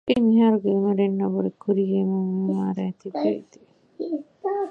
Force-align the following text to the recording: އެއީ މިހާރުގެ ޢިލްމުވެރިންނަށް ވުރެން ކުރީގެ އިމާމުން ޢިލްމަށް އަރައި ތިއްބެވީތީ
އެއީ 0.07 0.19
މިހާރުގެ 0.29 0.67
ޢިލްމުވެރިންނަށް 0.73 1.33
ވުރެން 1.35 1.57
ކުރީގެ 1.63 1.95
އިމާމުން 1.99 2.35
ޢިލްމަށް 2.37 2.61
އަރައި 2.67 2.93
ތިއްބެވީތީ 2.99 3.59